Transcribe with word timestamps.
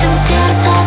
каждым 0.00 0.16
сердцем. 0.16 0.79